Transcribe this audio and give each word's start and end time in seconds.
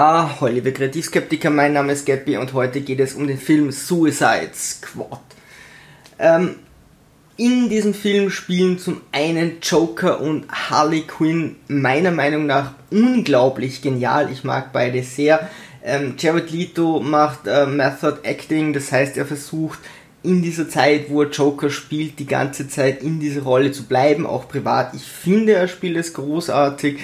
Ah, 0.00 0.36
hallo 0.40 0.52
liebe 0.52 0.72
Kreativskeptiker, 0.72 1.50
mein 1.50 1.72
Name 1.72 1.92
ist 1.92 2.06
Gappy 2.06 2.36
und 2.36 2.52
heute 2.52 2.82
geht 2.82 3.00
es 3.00 3.14
um 3.14 3.26
den 3.26 3.36
Film 3.36 3.72
Suicide 3.72 4.52
Squad. 4.54 5.18
Ähm, 6.20 6.54
in 7.36 7.68
diesem 7.68 7.94
Film 7.94 8.30
spielen 8.30 8.78
zum 8.78 9.00
einen 9.10 9.56
Joker 9.60 10.20
und 10.20 10.46
Harley 10.52 11.00
Quinn 11.00 11.56
meiner 11.66 12.12
Meinung 12.12 12.46
nach 12.46 12.74
unglaublich 12.92 13.82
genial. 13.82 14.30
Ich 14.30 14.44
mag 14.44 14.72
beide 14.72 15.02
sehr. 15.02 15.50
Ähm, 15.82 16.14
Jared 16.16 16.52
Leto 16.52 17.00
macht 17.00 17.48
äh, 17.48 17.66
Method 17.66 18.18
Acting, 18.22 18.72
das 18.72 18.92
heißt 18.92 19.16
er 19.16 19.26
versucht 19.26 19.80
in 20.22 20.42
dieser 20.42 20.68
Zeit, 20.68 21.10
wo 21.10 21.22
er 21.22 21.30
Joker 21.30 21.70
spielt, 21.70 22.18
die 22.18 22.26
ganze 22.26 22.68
Zeit 22.68 23.02
in 23.02 23.20
dieser 23.20 23.42
Rolle 23.42 23.72
zu 23.72 23.84
bleiben, 23.84 24.26
auch 24.26 24.48
privat. 24.48 24.94
Ich 24.94 25.04
finde, 25.04 25.52
er 25.52 25.68
spielt 25.68 25.96
es 25.96 26.12
großartig. 26.12 26.98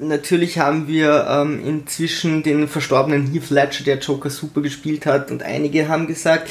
Natürlich 0.00 0.58
haben 0.58 0.86
wir 0.86 1.26
ähm, 1.28 1.60
inzwischen 1.64 2.42
den 2.42 2.68
verstorbenen 2.68 3.32
Heath 3.32 3.50
Ledger, 3.50 3.84
der 3.84 3.98
Joker 3.98 4.28
super 4.28 4.60
gespielt 4.60 5.06
hat, 5.06 5.30
und 5.30 5.42
einige 5.42 5.88
haben 5.88 6.06
gesagt, 6.06 6.50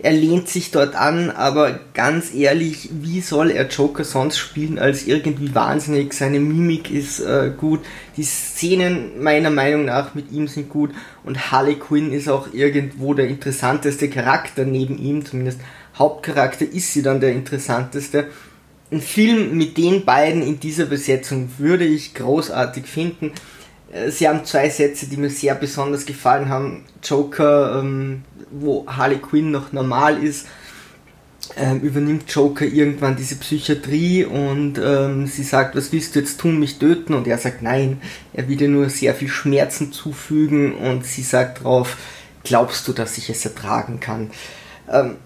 er 0.00 0.12
lehnt 0.12 0.48
sich 0.48 0.70
dort 0.70 0.94
an, 0.94 1.30
aber 1.30 1.80
ganz 1.92 2.32
ehrlich, 2.32 2.88
wie 2.92 3.20
soll 3.20 3.50
er 3.50 3.66
Joker 3.66 4.04
sonst 4.04 4.38
spielen 4.38 4.78
als 4.78 5.06
irgendwie 5.06 5.54
wahnsinnig? 5.54 6.12
Seine 6.12 6.38
Mimik 6.38 6.90
ist 6.90 7.18
äh, 7.20 7.50
gut, 7.56 7.80
die 8.16 8.22
Szenen 8.22 9.20
meiner 9.20 9.50
Meinung 9.50 9.86
nach 9.86 10.14
mit 10.14 10.30
ihm 10.30 10.46
sind 10.46 10.68
gut 10.68 10.90
und 11.24 11.50
Harley 11.50 11.74
Quinn 11.74 12.12
ist 12.12 12.28
auch 12.28 12.52
irgendwo 12.52 13.12
der 13.14 13.26
interessanteste 13.26 14.08
Charakter 14.08 14.64
neben 14.64 14.98
ihm, 14.98 15.24
zumindest 15.24 15.60
Hauptcharakter 15.96 16.64
ist 16.64 16.92
sie 16.92 17.02
dann 17.02 17.20
der 17.20 17.32
interessanteste. 17.32 18.28
Ein 18.92 19.00
Film 19.00 19.58
mit 19.58 19.76
den 19.76 20.04
beiden 20.04 20.42
in 20.42 20.60
dieser 20.60 20.86
Besetzung 20.86 21.50
würde 21.58 21.84
ich 21.84 22.14
großartig 22.14 22.86
finden. 22.86 23.32
Äh, 23.92 24.10
sie 24.10 24.28
haben 24.28 24.44
zwei 24.44 24.68
Sätze, 24.68 25.06
die 25.06 25.16
mir 25.16 25.30
sehr 25.30 25.54
besonders 25.54 26.06
gefallen 26.06 26.48
haben. 26.48 26.84
Joker, 27.02 27.80
ähm, 27.80 28.24
wo 28.50 28.86
Harley 28.86 29.18
Quinn 29.18 29.50
noch 29.50 29.72
normal 29.72 30.22
ist, 30.22 30.46
ähm, 31.56 31.80
übernimmt 31.80 32.30
Joker 32.30 32.64
irgendwann 32.64 33.16
diese 33.16 33.36
Psychiatrie 33.36 34.24
und 34.24 34.78
ähm, 34.82 35.26
sie 35.26 35.42
sagt, 35.42 35.76
was 35.76 35.92
willst 35.92 36.14
du 36.14 36.20
jetzt 36.20 36.38
tun, 36.38 36.58
mich 36.58 36.78
töten? 36.78 37.14
Und 37.14 37.26
er 37.26 37.38
sagt, 37.38 37.62
nein, 37.62 38.00
er 38.32 38.48
will 38.48 38.56
dir 38.56 38.68
nur 38.68 38.90
sehr 38.90 39.14
viel 39.14 39.28
Schmerzen 39.28 39.92
zufügen 39.92 40.74
und 40.74 41.06
sie 41.06 41.22
sagt 41.22 41.64
drauf, 41.64 41.96
glaubst 42.44 42.86
du, 42.86 42.92
dass 42.92 43.18
ich 43.18 43.30
es 43.30 43.44
ertragen 43.44 44.00
kann? 44.00 44.30
Ähm, 44.90 45.16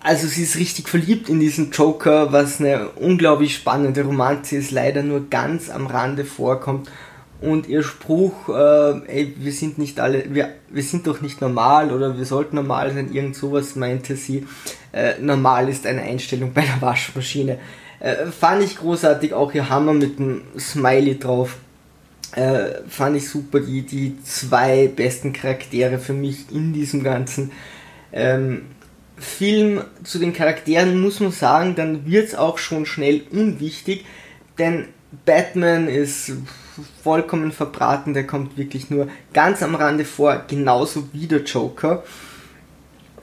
also 0.00 0.26
sie 0.26 0.42
ist 0.42 0.56
richtig 0.56 0.90
verliebt 0.90 1.30
in 1.30 1.40
diesen 1.40 1.70
Joker, 1.70 2.30
was 2.30 2.60
eine 2.60 2.90
unglaublich 2.90 3.54
spannende 3.54 4.02
Romanze 4.02 4.56
ist, 4.56 4.70
leider 4.70 5.02
nur 5.02 5.30
ganz 5.30 5.70
am 5.70 5.86
Rande 5.86 6.26
vorkommt 6.26 6.90
und 7.40 7.68
ihr 7.68 7.82
Spruch, 7.82 8.48
äh, 8.48 9.00
ey, 9.06 9.34
wir 9.38 9.52
sind 9.52 9.78
nicht 9.78 10.00
alle, 10.00 10.34
wir, 10.34 10.54
wir 10.70 10.82
sind 10.82 11.06
doch 11.06 11.20
nicht 11.20 11.40
normal 11.40 11.92
oder 11.92 12.16
wir 12.16 12.24
sollten 12.24 12.56
normal 12.56 12.92
sein, 12.92 13.12
irgend 13.12 13.36
sowas 13.36 13.76
meinte 13.76 14.16
sie. 14.16 14.46
Äh, 14.92 15.14
normal 15.20 15.68
ist 15.68 15.86
eine 15.86 16.02
Einstellung 16.02 16.52
bei 16.52 16.62
der 16.62 16.80
Waschmaschine. 16.80 17.58
Äh, 18.00 18.26
fand 18.26 18.62
ich 18.62 18.76
großartig, 18.76 19.34
auch 19.34 19.52
ihr 19.54 19.68
Hammer 19.68 19.94
mit 19.94 20.18
dem 20.18 20.42
Smiley 20.58 21.18
drauf. 21.18 21.56
Äh, 22.34 22.82
fand 22.88 23.16
ich 23.16 23.28
super, 23.28 23.60
die, 23.60 23.82
die 23.82 24.22
zwei 24.24 24.88
besten 24.88 25.32
Charaktere 25.32 25.98
für 25.98 26.14
mich 26.14 26.50
in 26.50 26.72
diesem 26.72 27.04
ganzen 27.04 27.52
ähm, 28.12 28.62
Film. 29.16 29.84
Zu 30.02 30.18
den 30.18 30.32
Charakteren 30.32 31.00
muss 31.00 31.20
man 31.20 31.30
sagen, 31.32 31.74
dann 31.74 32.06
wird 32.06 32.28
es 32.28 32.34
auch 32.34 32.58
schon 32.58 32.86
schnell 32.86 33.22
unwichtig, 33.30 34.04
denn 34.58 34.86
Batman 35.24 35.88
ist 35.88 36.32
vollkommen 37.02 37.52
verbraten, 37.52 38.14
der 38.14 38.26
kommt 38.26 38.56
wirklich 38.56 38.90
nur 38.90 39.08
ganz 39.32 39.62
am 39.62 39.74
Rande 39.74 40.04
vor, 40.04 40.44
genauso 40.48 41.08
wie 41.12 41.26
der 41.26 41.42
Joker. 41.42 42.02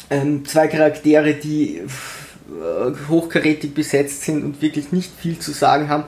Ähm, 0.09 0.45
zwei 0.45 0.67
Charaktere, 0.67 1.33
die 1.33 1.77
äh, 1.77 3.09
hochkarätig 3.09 3.73
besetzt 3.73 4.23
sind 4.23 4.43
und 4.43 4.61
wirklich 4.61 4.91
nicht 4.91 5.11
viel 5.17 5.39
zu 5.39 5.51
sagen 5.51 5.89
haben. 5.89 6.03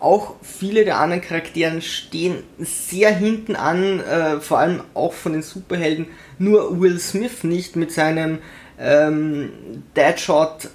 Auch 0.00 0.36
viele 0.42 0.84
der 0.84 0.98
anderen 0.98 1.22
Charakteren 1.22 1.82
stehen 1.82 2.44
sehr 2.58 3.12
hinten 3.12 3.56
an, 3.56 3.98
äh, 4.00 4.40
vor 4.40 4.58
allem 4.58 4.82
auch 4.94 5.12
von 5.12 5.32
den 5.32 5.42
Superhelden. 5.42 6.06
Nur 6.38 6.80
Will 6.80 7.00
Smith 7.00 7.42
nicht 7.42 7.74
mit 7.74 7.90
seinem 7.90 8.38
ähm, 8.78 9.50
Deadshot. 9.96 10.70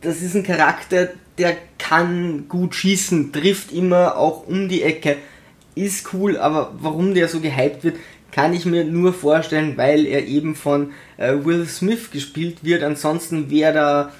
Das 0.00 0.22
ist 0.22 0.34
ein 0.34 0.42
Charakter, 0.42 1.10
der 1.38 1.56
kann 1.78 2.48
gut 2.48 2.74
schießen, 2.74 3.32
trifft 3.32 3.72
immer 3.72 4.16
auch 4.16 4.46
um 4.46 4.68
die 4.68 4.82
Ecke, 4.82 5.16
ist 5.74 6.12
cool, 6.12 6.36
aber 6.36 6.74
warum 6.80 7.14
der 7.14 7.28
so 7.28 7.40
gehypt 7.40 7.84
wird, 7.84 7.96
kann 8.30 8.52
ich 8.52 8.66
mir 8.66 8.84
nur 8.84 9.12
vorstellen, 9.12 9.76
weil 9.76 10.06
er 10.06 10.26
eben 10.26 10.54
von 10.54 10.92
äh, 11.16 11.32
Will 11.44 11.66
Smith 11.66 12.10
gespielt 12.10 12.62
wird. 12.62 12.82
Ansonsten 12.82 13.50
wäre 13.50 13.72
da 13.72 14.12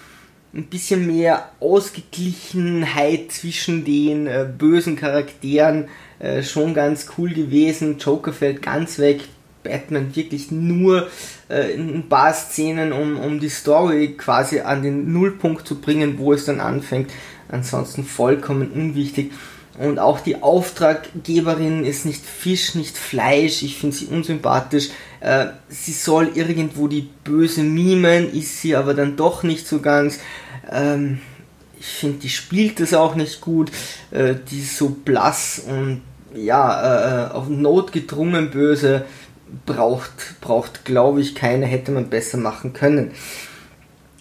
ein 0.55 0.65
bisschen 0.65 1.07
mehr 1.07 1.51
Ausgeglichenheit 1.61 3.33
zwischen 3.33 3.85
den 3.85 4.27
äh, 4.27 4.47
bösen 4.57 4.97
Charakteren 4.97 5.89
äh, 6.21 6.43
schon 6.43 6.75
ganz 6.75 7.07
cool 7.19 7.31
gewesen. 7.31 7.99
Joker 7.99 8.33
fällt 8.33 8.63
ganz 8.63 8.99
weg, 8.99 9.21
Batman 9.69 10.17
wirklich 10.17 10.51
nur 10.51 11.09
äh, 11.49 11.73
in 11.73 11.95
ein 11.95 12.09
paar 12.09 12.33
Szenen, 12.33 12.93
um, 12.93 13.19
um 13.19 13.39
die 13.39 13.51
Story 13.51 14.15
quasi 14.17 14.61
an 14.61 14.83
den 14.83 15.13
Nullpunkt 15.13 15.67
zu 15.67 15.81
bringen, 15.81 16.19
wo 16.19 16.33
es 16.33 16.47
dann 16.47 16.61
anfängt. 16.61 17.11
Ansonsten 17.49 18.05
vollkommen 18.05 18.71
unwichtig. 18.73 19.33
Und 19.79 19.99
auch 19.99 20.21
die 20.21 20.43
Auftraggeberin 20.43 21.85
ist 21.85 22.05
nicht 22.05 22.25
Fisch, 22.25 22.75
nicht 22.75 22.99
Fleisch. 22.99 23.63
Ich 23.63 23.79
finde 23.79 23.97
sie 23.97 24.07
unsympathisch. 24.07 24.89
Äh, 25.21 25.47
sie 25.69 25.93
soll 25.93 26.33
irgendwo 26.35 26.89
die 26.89 27.09
Böse 27.25 27.63
mimen, 27.63 28.33
ist 28.33 28.61
sie 28.61 28.75
aber 28.75 28.95
dann 28.95 29.17
doch 29.17 29.45
nicht 29.45 29.69
so 29.69 29.81
ganz. 29.81 30.19
Ähm, 30.71 31.21
ich 31.79 31.87
finde, 31.87 32.19
die 32.19 32.29
spielt 32.29 32.81
es 32.81 32.93
auch 32.93 33.15
nicht 33.15 33.41
gut. 33.41 33.71
Äh, 34.11 34.35
die 34.51 34.61
ist 34.61 34.77
so 34.77 34.89
blass 34.89 35.63
und 35.69 36.03
ja, 36.35 37.29
äh, 37.29 37.31
auf 37.33 37.49
Not 37.49 37.93
gedrungen 37.93 38.51
böse 38.51 39.05
braucht, 39.67 40.41
braucht 40.41 40.85
glaube 40.85 41.21
ich, 41.21 41.35
keine, 41.35 41.67
hätte 41.67 41.93
man 41.93 42.09
besser 42.09 42.39
machen 42.39 42.73
können. 42.73 43.13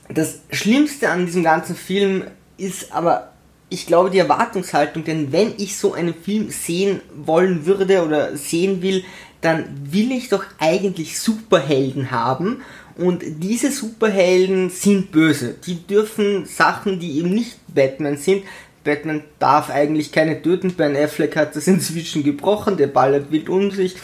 Das 0.09 0.39
Schlimmste 0.51 1.09
an 1.09 1.25
diesem 1.25 1.43
ganzen 1.43 1.75
Film 1.75 2.23
ist 2.57 2.91
aber, 2.93 3.33
ich 3.69 3.85
glaube, 3.88 4.09
die 4.09 4.19
Erwartungshaltung, 4.19 5.03
denn 5.03 5.31
wenn 5.31 5.53
ich 5.57 5.77
so 5.77 5.93
einen 5.93 6.13
Film 6.13 6.49
sehen 6.49 7.01
wollen 7.15 7.65
würde 7.65 8.03
oder 8.03 8.38
sehen 8.38 8.81
will, 8.81 9.03
dann 9.41 9.65
will 9.91 10.11
ich 10.11 10.29
doch 10.29 10.45
eigentlich 10.59 11.19
Superhelden 11.19 12.11
haben 12.11 12.61
und 12.97 13.21
diese 13.44 13.71
Superhelden 13.71 14.69
sind 14.69 15.11
böse. 15.11 15.55
Die 15.65 15.85
dürfen 15.85 16.45
Sachen, 16.45 16.99
die 16.99 17.19
eben 17.19 17.29
nicht 17.29 17.57
Batman 17.67 18.17
sind, 18.17 18.44
Batman 18.83 19.23
darf 19.38 19.69
eigentlich 19.69 20.13
keine 20.13 20.41
töten. 20.41 20.73
Ben 20.73 20.95
Affleck 20.95 21.35
hat 21.35 21.55
das 21.57 21.67
inzwischen 21.67 22.23
gebrochen, 22.23 22.77
der 22.77 22.88
ballert 22.88 23.31
wild 23.31 23.49
um 23.49 23.69
sich 23.69 23.97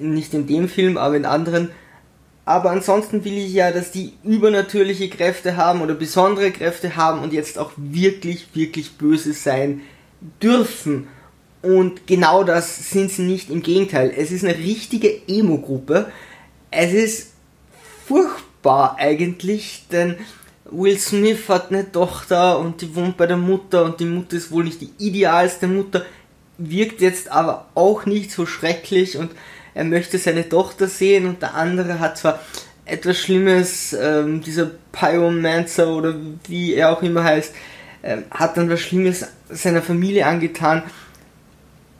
nicht 0.00 0.34
in 0.34 0.46
dem 0.46 0.68
Film, 0.68 0.96
aber 0.96 1.16
in 1.16 1.24
anderen. 1.24 1.70
Aber 2.44 2.70
ansonsten 2.70 3.24
will 3.24 3.38
ich 3.38 3.52
ja, 3.52 3.70
dass 3.70 3.92
die 3.92 4.14
übernatürliche 4.24 5.08
Kräfte 5.08 5.56
haben 5.56 5.80
oder 5.80 5.94
besondere 5.94 6.50
Kräfte 6.50 6.96
haben 6.96 7.20
und 7.20 7.32
jetzt 7.32 7.58
auch 7.58 7.70
wirklich, 7.76 8.48
wirklich 8.54 8.92
böse 8.98 9.32
sein 9.32 9.82
dürfen. 10.42 11.06
Und 11.62 12.08
genau 12.08 12.42
das 12.42 12.90
sind 12.90 13.12
sie 13.12 13.22
nicht. 13.22 13.48
Im 13.48 13.62
Gegenteil, 13.62 14.12
es 14.16 14.32
ist 14.32 14.44
eine 14.44 14.58
richtige 14.58 15.28
Emo-Gruppe. 15.28 16.10
Es 16.72 16.92
ist 16.92 17.32
furchtbar 18.06 18.96
eigentlich, 18.98 19.84
denn 19.92 20.16
Will 20.72 20.98
Smith 20.98 21.48
hat 21.48 21.70
eine 21.70 21.92
Tochter 21.92 22.58
und 22.58 22.80
die 22.80 22.94
wohnt 22.96 23.16
bei 23.16 23.26
der 23.26 23.36
Mutter 23.36 23.84
und 23.84 24.00
die 24.00 24.06
Mutter 24.06 24.36
ist 24.36 24.50
wohl 24.50 24.64
nicht 24.64 24.80
die 24.80 24.90
idealste 24.98 25.68
Mutter, 25.68 26.04
wirkt 26.58 27.00
jetzt 27.00 27.30
aber 27.30 27.66
auch 27.74 28.06
nicht 28.06 28.30
so 28.30 28.46
schrecklich 28.46 29.18
und 29.18 29.30
er 29.74 29.84
möchte 29.84 30.18
seine 30.18 30.48
Tochter 30.48 30.88
sehen 30.88 31.26
und 31.26 31.42
der 31.42 31.54
andere 31.54 31.98
hat 32.00 32.18
zwar 32.18 32.40
etwas 32.84 33.18
Schlimmes, 33.18 33.92
ähm, 33.92 34.42
dieser 34.42 34.70
Pyromancer 34.92 35.88
oder 35.88 36.14
wie 36.48 36.74
er 36.74 36.90
auch 36.90 37.02
immer 37.02 37.24
heißt, 37.24 37.54
ähm, 38.02 38.24
hat 38.30 38.56
dann 38.56 38.68
was 38.68 38.80
Schlimmes 38.80 39.26
seiner 39.48 39.82
Familie 39.82 40.26
angetan. 40.26 40.82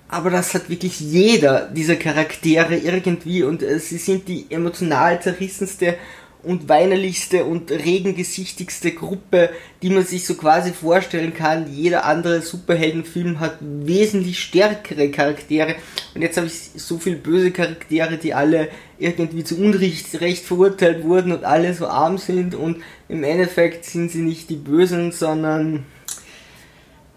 Aber 0.08 0.28
das 0.28 0.52
hat 0.52 0.68
wirklich 0.68 1.00
jeder 1.00 1.68
dieser 1.68 1.96
Charaktere 1.96 2.76
irgendwie 2.76 3.42
und 3.42 3.62
äh, 3.62 3.78
sie 3.78 3.96
sind 3.96 4.28
die 4.28 4.46
emotional 4.50 5.22
zerrissenste 5.22 5.96
und 6.42 6.68
weinerlichste 6.68 7.44
und 7.44 7.70
regengesichtigste 7.70 8.92
Gruppe, 8.92 9.50
die 9.82 9.90
man 9.90 10.04
sich 10.04 10.26
so 10.26 10.34
quasi 10.34 10.72
vorstellen 10.72 11.34
kann. 11.34 11.72
Jeder 11.72 12.04
andere 12.04 12.42
Superheldenfilm 12.42 13.40
hat 13.40 13.58
wesentlich 13.60 14.40
stärkere 14.40 15.10
Charaktere. 15.10 15.76
Und 16.14 16.22
jetzt 16.22 16.36
habe 16.36 16.48
ich 16.48 16.70
so 16.74 16.98
viele 16.98 17.16
böse 17.16 17.52
Charaktere, 17.52 18.16
die 18.16 18.34
alle 18.34 18.68
irgendwie 18.98 19.44
zu 19.44 19.56
Unrecht 19.58 20.20
recht 20.20 20.44
verurteilt 20.44 21.04
wurden 21.04 21.32
und 21.32 21.44
alle 21.44 21.74
so 21.74 21.86
arm 21.86 22.18
sind. 22.18 22.54
Und 22.54 22.78
im 23.08 23.24
Endeffekt 23.24 23.84
sind 23.84 24.10
sie 24.10 24.22
nicht 24.22 24.50
die 24.50 24.56
Bösen, 24.56 25.12
sondern 25.12 25.84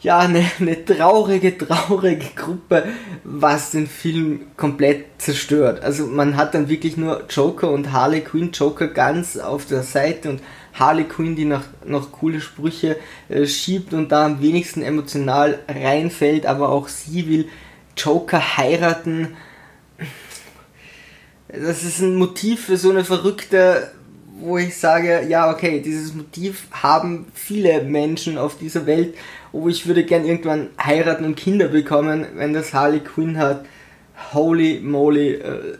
ja, 0.05 0.19
eine, 0.19 0.45
eine 0.59 0.85
traurige, 0.85 1.57
traurige 1.57 2.27
Gruppe, 2.35 2.85
was 3.23 3.71
den 3.71 3.87
Film 3.87 4.41
komplett 4.55 5.05
zerstört. 5.17 5.81
Also 5.81 6.05
man 6.05 6.37
hat 6.37 6.53
dann 6.53 6.69
wirklich 6.69 6.95
nur 6.95 7.23
Joker 7.27 7.71
und 7.71 7.91
Harley 7.91 8.21
Quinn, 8.21 8.51
Joker 8.51 8.87
ganz 8.87 9.35
auf 9.35 9.65
der 9.65 9.81
Seite 9.81 10.29
und 10.29 10.43
Harley 10.75 11.05
Quinn, 11.05 11.35
die 11.35 11.45
noch, 11.45 11.63
noch 11.85 12.11
coole 12.11 12.39
Sprüche 12.39 12.97
äh, 13.29 13.47
schiebt 13.47 13.95
und 13.95 14.11
da 14.11 14.27
am 14.27 14.43
wenigsten 14.43 14.83
emotional 14.83 15.57
reinfällt, 15.67 16.45
aber 16.45 16.69
auch 16.69 16.87
sie 16.87 17.27
will 17.27 17.49
Joker 17.97 18.57
heiraten. 18.57 19.35
Das 21.47 21.81
ist 21.81 21.99
ein 22.01 22.15
Motiv 22.15 22.65
für 22.65 22.77
so 22.77 22.91
eine 22.91 23.03
verrückte 23.03 23.91
wo 24.45 24.57
ich 24.57 24.77
sage, 24.77 25.25
ja, 25.27 25.51
okay, 25.51 25.81
dieses 25.81 26.13
Motiv 26.13 26.67
haben 26.71 27.25
viele 27.33 27.81
Menschen 27.83 28.37
auf 28.37 28.57
dieser 28.57 28.85
Welt, 28.85 29.15
wo 29.51 29.67
ich 29.67 29.87
würde 29.87 30.05
gern 30.05 30.25
irgendwann 30.25 30.69
heiraten 30.81 31.25
und 31.25 31.35
Kinder 31.35 31.67
bekommen, 31.67 32.25
wenn 32.35 32.53
das 32.53 32.73
Harley 32.73 32.99
Quinn 32.99 33.37
hat. 33.37 33.65
Holy 34.33 34.79
moly, 34.79 35.33
äh, 35.33 35.77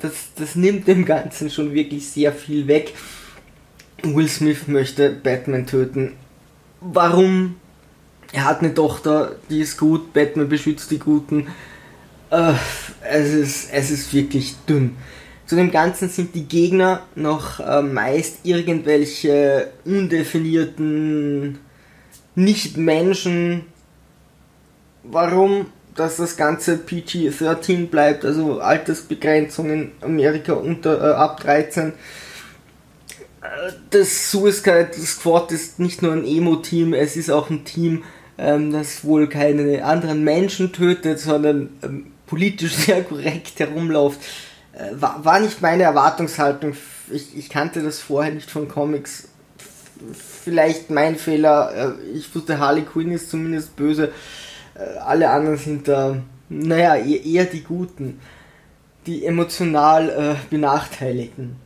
das, 0.00 0.12
das 0.36 0.54
nimmt 0.54 0.86
dem 0.86 1.04
Ganzen 1.04 1.50
schon 1.50 1.72
wirklich 1.72 2.08
sehr 2.08 2.32
viel 2.32 2.66
weg. 2.66 2.94
Will 4.02 4.28
Smith 4.28 4.66
möchte 4.66 5.10
Batman 5.10 5.66
töten. 5.66 6.12
Warum? 6.80 7.56
Er 8.32 8.44
hat 8.44 8.60
eine 8.60 8.74
Tochter, 8.74 9.36
die 9.48 9.60
ist 9.60 9.76
gut, 9.76 10.12
Batman 10.12 10.48
beschützt 10.48 10.90
die 10.90 10.98
Guten. 10.98 11.48
Äh, 12.30 12.52
es, 13.08 13.32
ist, 13.32 13.72
es 13.72 13.90
ist 13.90 14.14
wirklich 14.14 14.56
dünn. 14.68 14.96
Zu 15.50 15.56
dem 15.56 15.72
Ganzen 15.72 16.08
sind 16.08 16.36
die 16.36 16.44
Gegner 16.44 17.02
noch 17.16 17.58
äh, 17.58 17.82
meist 17.82 18.36
irgendwelche 18.44 19.72
undefinierten 19.84 21.58
Nicht-Menschen. 22.36 23.64
Warum? 25.02 25.66
Dass 25.96 26.18
das 26.18 26.36
Ganze 26.36 26.76
PG-13 26.76 27.88
bleibt, 27.88 28.24
also 28.24 28.60
Altersbegrenzung 28.60 29.70
in 29.70 29.92
Amerika 30.02 30.52
unter 30.52 31.00
äh, 31.00 31.14
ab 31.14 31.40
13. 31.40 31.88
Äh, 31.88 31.94
das 33.90 34.30
Suicide 34.30 34.92
Squad 35.04 35.50
ist 35.50 35.80
nicht 35.80 36.00
nur 36.00 36.12
ein 36.12 36.24
Emo-Team, 36.24 36.94
es 36.94 37.16
ist 37.16 37.28
auch 37.28 37.50
ein 37.50 37.64
Team, 37.64 38.04
ähm, 38.38 38.72
das 38.72 39.02
wohl 39.02 39.28
keine 39.28 39.84
anderen 39.84 40.22
Menschen 40.22 40.72
tötet, 40.72 41.18
sondern 41.18 41.70
ähm, 41.82 42.12
politisch 42.28 42.74
sehr 42.86 43.02
korrekt 43.02 43.58
herumläuft 43.58 44.20
war, 44.92 45.24
war 45.24 45.40
nicht 45.40 45.60
meine 45.60 45.82
Erwartungshaltung. 45.82 46.76
Ich, 47.10 47.36
ich 47.36 47.48
kannte 47.48 47.82
das 47.82 47.98
vorher 47.98 48.32
nicht 48.32 48.50
von 48.50 48.68
Comics. 48.68 49.28
Vielleicht 50.44 50.90
mein 50.90 51.16
Fehler. 51.16 51.96
Äh, 51.98 52.16
ich 52.16 52.34
wusste, 52.34 52.58
Harley 52.58 52.82
Quinn 52.82 53.12
ist 53.12 53.30
zumindest 53.30 53.76
böse. 53.76 54.12
Äh, 54.74 54.98
alle 54.98 55.30
anderen 55.30 55.58
sind 55.58 55.88
da, 55.88 56.16
naja, 56.48 56.96
eher 56.96 57.44
die 57.44 57.62
Guten. 57.62 58.20
Die 59.06 59.24
emotional 59.24 60.08
äh, 60.10 60.34
Benachteiligten. 60.50 61.56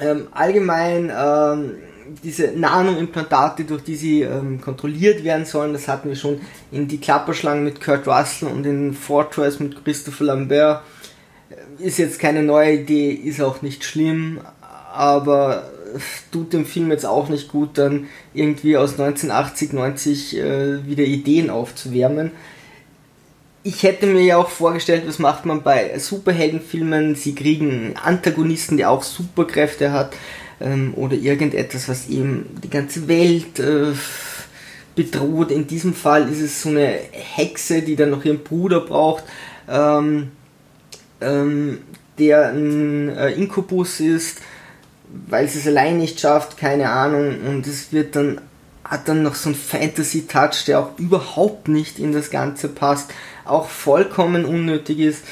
Ähm, 0.00 0.28
allgemein, 0.30 1.12
ähm, 1.14 1.74
diese 2.22 2.52
Nano-Implantate, 2.52 3.64
durch 3.64 3.82
die 3.82 3.96
sie 3.96 4.22
ähm, 4.22 4.60
kontrolliert 4.60 5.22
werden 5.24 5.44
sollen, 5.44 5.72
das 5.72 5.88
hatten 5.88 6.08
wir 6.08 6.16
schon 6.16 6.40
in 6.72 6.88
die 6.88 6.98
Klapperschlangen 6.98 7.64
mit 7.64 7.80
Kurt 7.80 8.06
Russell 8.06 8.48
und 8.48 8.64
in 8.64 8.94
Fortress 8.94 9.60
mit 9.60 9.84
Christopher 9.84 10.24
Lambert 10.24 10.82
ist 11.82 11.98
jetzt 11.98 12.18
keine 12.18 12.42
neue 12.42 12.74
Idee, 12.74 13.10
ist 13.12 13.40
auch 13.40 13.62
nicht 13.62 13.84
schlimm, 13.84 14.40
aber 14.92 15.70
tut 16.30 16.52
dem 16.52 16.66
Film 16.66 16.90
jetzt 16.90 17.06
auch 17.06 17.28
nicht 17.28 17.48
gut, 17.48 17.78
dann 17.78 18.08
irgendwie 18.34 18.76
aus 18.76 18.92
1980, 18.92 19.72
90 19.72 20.38
äh, 20.38 20.86
wieder 20.86 21.04
Ideen 21.04 21.50
aufzuwärmen. 21.50 22.30
Ich 23.62 23.82
hätte 23.82 24.06
mir 24.06 24.22
ja 24.22 24.38
auch 24.38 24.48
vorgestellt, 24.48 25.04
was 25.06 25.18
macht 25.18 25.44
man 25.44 25.62
bei 25.62 25.98
Superheldenfilmen? 25.98 27.14
Sie 27.14 27.34
kriegen 27.34 27.94
Antagonisten, 28.02 28.78
der 28.78 28.90
auch 28.90 29.02
Superkräfte 29.02 29.92
hat, 29.92 30.14
ähm, 30.60 30.94
oder 30.96 31.14
irgendetwas, 31.14 31.88
was 31.88 32.08
eben 32.08 32.46
die 32.62 32.70
ganze 32.70 33.06
Welt 33.08 33.58
äh, 33.58 33.92
bedroht. 34.94 35.50
In 35.50 35.66
diesem 35.66 35.94
Fall 35.94 36.30
ist 36.30 36.40
es 36.40 36.62
so 36.62 36.70
eine 36.70 36.98
Hexe, 37.12 37.82
die 37.82 37.96
dann 37.96 38.10
noch 38.10 38.24
ihren 38.24 38.42
Bruder 38.42 38.80
braucht. 38.80 39.24
Ähm, 39.68 40.30
ähm, 41.20 41.78
der 42.18 42.48
ein 42.50 43.08
äh, 43.08 43.30
Inkubus 43.30 44.00
ist, 44.00 44.38
weil 45.28 45.44
es 45.44 45.56
es 45.56 45.66
allein 45.66 45.98
nicht 45.98 46.20
schafft, 46.20 46.56
keine 46.56 46.90
Ahnung, 46.90 47.40
und 47.46 47.66
es 47.66 47.92
wird 47.92 48.16
dann 48.16 48.40
hat 48.90 49.08
dann 49.08 49.22
noch 49.22 49.36
so 49.36 49.50
ein 49.50 49.54
Fantasy-Touch, 49.54 50.64
der 50.66 50.80
auch 50.80 50.98
überhaupt 50.98 51.68
nicht 51.68 52.00
in 52.00 52.12
das 52.12 52.30
Ganze 52.30 52.68
passt, 52.68 53.12
auch 53.44 53.68
vollkommen 53.68 54.44
unnötig 54.44 54.98
ist. 54.98 55.24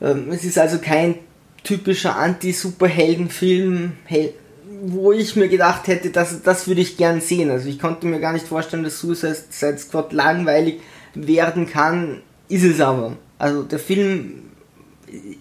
Ähm, 0.00 0.30
es 0.30 0.44
ist 0.44 0.58
also 0.58 0.78
kein 0.78 1.16
typischer 1.62 2.16
Anti-Superhelden-Film, 2.16 3.92
wo 4.82 5.12
ich 5.12 5.36
mir 5.36 5.48
gedacht 5.48 5.88
hätte, 5.88 6.08
das, 6.08 6.40
das 6.42 6.68
würde 6.68 6.80
ich 6.80 6.96
gern 6.96 7.20
sehen. 7.20 7.50
Also 7.50 7.68
ich 7.68 7.78
konnte 7.78 8.06
mir 8.06 8.18
gar 8.18 8.32
nicht 8.32 8.48
vorstellen, 8.48 8.82
dass 8.82 8.98
Suicide 8.98 9.78
Squad 9.78 10.14
langweilig 10.14 10.80
werden 11.14 11.68
kann, 11.68 12.22
ist 12.48 12.64
es 12.64 12.80
aber. 12.80 13.16
Also 13.38 13.62
der 13.62 13.78
Film 13.78 14.49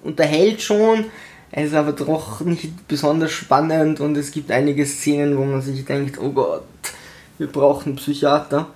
unterhält 0.04 0.62
schon, 0.62 1.06
er 1.52 1.66
ist 1.66 1.74
aber 1.74 1.94
doch 1.94 2.42
nicht 2.42 2.88
besonders 2.88 3.32
spannend 3.32 4.00
und 4.00 4.16
es 4.18 4.32
gibt 4.32 4.52
einige 4.52 4.86
Szenen, 4.86 5.38
wo 5.38 5.46
man 5.46 5.62
sich 5.62 5.84
denkt, 5.84 6.20
oh 6.20 6.32
Gott, 6.32 6.64
wir 7.38 7.48
brauchen 7.48 7.96
Psychiater. 7.96 8.68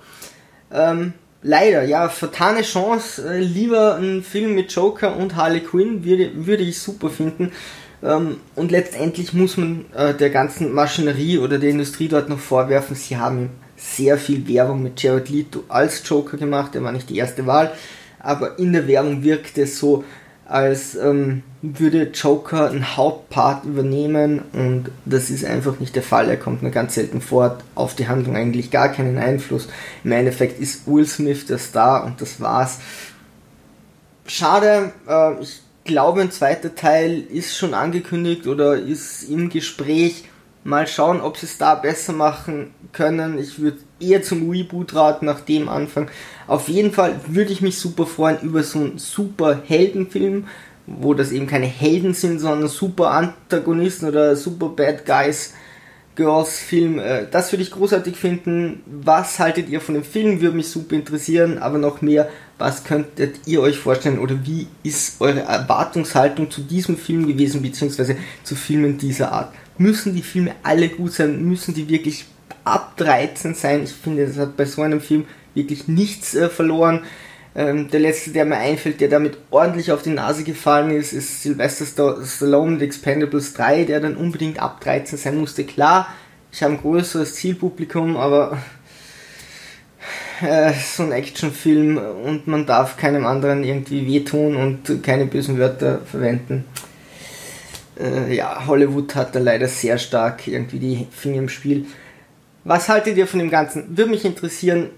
Ähm, 0.72 1.12
leider, 1.42 1.84
ja, 1.84 2.08
vertane 2.08 2.62
Chance, 2.62 3.28
äh, 3.28 3.38
lieber 3.38 3.96
ein 3.96 4.24
Film 4.24 4.54
mit 4.56 4.72
Joker 4.72 5.16
und 5.16 5.36
Harley 5.36 5.60
Quinn 5.60 6.04
würde, 6.04 6.30
würde 6.46 6.64
ich 6.64 6.80
super 6.80 7.10
finden. 7.10 7.52
Ähm, 8.02 8.38
und 8.56 8.72
letztendlich 8.72 9.32
muss 9.32 9.56
man 9.56 9.84
äh, 9.94 10.12
der 10.14 10.30
ganzen 10.30 10.72
Maschinerie 10.72 11.38
oder 11.38 11.58
der 11.58 11.70
Industrie 11.70 12.08
dort 12.08 12.28
noch 12.28 12.40
vorwerfen, 12.40 12.96
sie 12.96 13.16
haben 13.16 13.50
sehr 13.76 14.18
viel 14.18 14.48
Werbung 14.48 14.82
mit 14.82 15.00
Jared 15.02 15.28
Leto 15.28 15.64
als 15.68 16.02
Joker 16.08 16.36
gemacht, 16.36 16.74
er 16.74 16.82
war 16.82 16.92
nicht 16.92 17.08
die 17.08 17.18
erste 17.18 17.46
Wahl, 17.46 17.72
aber 18.18 18.58
in 18.58 18.72
der 18.72 18.88
Werbung 18.88 19.22
wirkt 19.22 19.58
es 19.58 19.78
so, 19.78 20.04
als 20.46 20.94
ähm, 20.94 21.42
würde 21.62 22.10
Joker 22.12 22.70
einen 22.70 22.96
Hauptpart 22.96 23.64
übernehmen 23.64 24.42
und 24.52 24.90
das 25.06 25.30
ist 25.30 25.44
einfach 25.44 25.80
nicht 25.80 25.96
der 25.96 26.02
Fall. 26.02 26.28
Er 26.28 26.36
kommt 26.36 26.62
nur 26.62 26.70
ganz 26.70 26.94
selten 26.94 27.20
vor, 27.20 27.58
auf 27.74 27.94
die 27.94 28.08
Handlung 28.08 28.36
eigentlich 28.36 28.70
gar 28.70 28.90
keinen 28.90 29.16
Einfluss. 29.18 29.68
Im 30.02 30.12
Endeffekt 30.12 30.60
ist 30.60 30.86
Will 30.86 31.06
Smith 31.06 31.46
der 31.46 31.58
Star 31.58 32.04
und 32.04 32.20
das 32.20 32.40
war's. 32.40 32.78
Schade, 34.26 34.92
äh, 35.08 35.40
ich 35.40 35.62
glaube 35.84 36.20
ein 36.20 36.30
zweiter 36.30 36.74
Teil 36.74 37.20
ist 37.20 37.56
schon 37.56 37.74
angekündigt 37.74 38.46
oder 38.46 38.76
ist 38.76 39.22
im 39.24 39.48
Gespräch. 39.48 40.24
Mal 40.64 40.86
schauen, 40.86 41.20
ob 41.20 41.36
sie 41.36 41.44
es 41.46 41.58
da 41.58 41.74
besser 41.74 42.14
machen 42.14 42.72
können. 42.92 43.38
Ich 43.38 43.58
würde 43.58 43.78
eher 44.00 44.22
zum 44.22 44.50
Reboot 44.50 44.94
raten 44.94 45.26
nach 45.26 45.40
dem 45.40 45.68
Anfang. 45.68 46.08
Auf 46.46 46.68
jeden 46.68 46.90
Fall 46.90 47.20
würde 47.26 47.52
ich 47.52 47.60
mich 47.60 47.78
super 47.78 48.06
freuen 48.06 48.40
über 48.40 48.62
so 48.62 48.78
einen 48.78 48.98
super 48.98 49.60
Heldenfilm, 49.66 50.46
wo 50.86 51.12
das 51.12 51.32
eben 51.32 51.46
keine 51.46 51.66
Helden 51.66 52.14
sind, 52.14 52.38
sondern 52.38 52.68
super 52.68 53.10
Antagonisten 53.10 54.08
oder 54.08 54.36
super 54.36 54.70
Bad 54.70 55.04
Guys. 55.04 55.52
Girls 56.16 56.60
Film, 56.60 56.98
äh, 56.98 57.26
das 57.30 57.52
würde 57.52 57.62
ich 57.62 57.72
großartig 57.72 58.16
finden. 58.16 58.82
Was 58.86 59.38
haltet 59.38 59.68
ihr 59.68 59.80
von 59.80 59.94
dem 59.94 60.04
Film? 60.04 60.40
Würde 60.40 60.56
mich 60.56 60.68
super 60.68 60.94
interessieren, 60.94 61.58
aber 61.58 61.78
noch 61.78 62.02
mehr, 62.02 62.28
was 62.58 62.84
könntet 62.84 63.46
ihr 63.46 63.60
euch 63.60 63.78
vorstellen 63.78 64.18
oder 64.18 64.38
wie 64.44 64.68
ist 64.82 65.20
eure 65.20 65.40
Erwartungshaltung 65.40 66.50
zu 66.50 66.60
diesem 66.60 66.96
Film 66.96 67.26
gewesen, 67.26 67.62
beziehungsweise 67.62 68.16
zu 68.44 68.54
Filmen 68.54 68.98
dieser 68.98 69.32
Art? 69.32 69.52
Müssen 69.76 70.14
die 70.14 70.22
Filme 70.22 70.54
alle 70.62 70.88
gut 70.88 71.12
sein? 71.12 71.44
Müssen 71.44 71.74
die 71.74 71.88
wirklich 71.88 72.26
ab 72.64 72.96
13 72.96 73.54
sein? 73.54 73.82
Ich 73.82 73.92
finde, 73.92 74.26
das 74.26 74.36
hat 74.36 74.56
bei 74.56 74.66
so 74.66 74.82
einem 74.82 75.00
Film 75.00 75.24
wirklich 75.54 75.88
nichts 75.88 76.34
äh, 76.34 76.48
verloren. 76.48 77.02
Ähm, 77.56 77.88
der 77.90 78.00
letzte, 78.00 78.30
der 78.30 78.44
mir 78.44 78.56
einfällt, 78.56 79.00
der 79.00 79.08
damit 79.08 79.38
ordentlich 79.50 79.92
auf 79.92 80.02
die 80.02 80.10
Nase 80.10 80.44
gefallen 80.44 80.90
ist, 80.90 81.12
ist 81.12 81.42
Sylvester 81.42 82.24
Stallone 82.24 82.72
mit 82.72 82.82
Expendables 82.82 83.54
3, 83.54 83.84
der 83.84 84.00
dann 84.00 84.16
unbedingt 84.16 84.60
ab 84.60 84.80
13 84.80 85.18
sein 85.18 85.38
musste. 85.38 85.64
Klar, 85.64 86.08
ich 86.52 86.62
habe 86.62 86.74
ein 86.74 86.80
größeres 86.80 87.34
Zielpublikum, 87.34 88.16
aber 88.16 88.58
äh, 90.44 90.72
so 90.72 91.02
ein 91.02 91.12
Actionfilm 91.12 91.98
und 91.98 92.46
man 92.46 92.66
darf 92.66 92.96
keinem 92.96 93.26
anderen 93.26 93.64
irgendwie 93.64 94.06
wehtun 94.06 94.56
und 94.56 95.02
keine 95.02 95.26
bösen 95.26 95.58
Wörter 95.58 96.00
verwenden 96.04 96.64
äh, 97.98 98.34
ja, 98.34 98.66
Hollywood 98.66 99.14
hat 99.14 99.34
da 99.34 99.38
leider 99.38 99.68
sehr 99.68 99.98
stark 99.98 100.46
irgendwie 100.46 100.78
die 100.78 101.06
Finger 101.10 101.38
im 101.38 101.48
Spiel. 101.48 101.86
Was 102.64 102.88
haltet 102.88 103.16
ihr 103.16 103.26
von 103.26 103.40
dem 103.40 103.50
Ganzen? 103.50 103.96
Würde 103.96 104.10
mich 104.10 104.24
interessieren. 104.24 104.90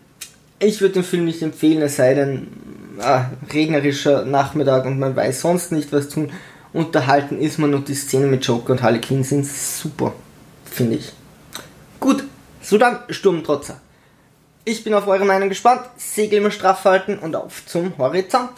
Ich 0.59 0.81
würde 0.81 0.95
den 0.95 1.05
Film 1.05 1.25
nicht 1.27 1.43
empfehlen, 1.43 1.83
es 1.83 1.97
sei 1.97 2.15
denn, 2.15 2.47
ah, 3.01 3.27
regnerischer 3.53 4.25
Nachmittag 4.25 4.87
und 4.87 4.99
man 4.99 5.15
weiß 5.15 5.43
sonst 5.43 5.73
nicht 5.73 5.93
was 5.93 6.09
tun. 6.09 6.33
Unterhalten 6.73 7.39
ist 7.39 7.59
man 7.59 7.75
und 7.75 7.89
die 7.89 7.95
Szenen 7.95 8.31
mit 8.31 8.47
Joker 8.47 8.73
und 8.73 8.83
Harley 8.83 9.01
Quinn 9.01 9.23
sind 9.23 9.47
super, 9.47 10.15
finde 10.65 10.97
ich. 10.97 11.13
Gut, 12.01 12.25
so 12.63 12.79
dann 12.79 13.01
Sturmtrotzer. 13.11 13.81
Ich 14.69 14.83
bin 14.83 14.95
auf 14.95 15.07
eure 15.07 15.25
Meinung 15.25 15.49
gespannt. 15.49 15.83
Segel 15.97 16.39
immer 16.39 16.51
straff 16.51 16.85
halten 16.85 17.21
und 17.21 17.37
auf 17.37 17.65
zum 17.67 17.97
Horizont. 17.99 18.51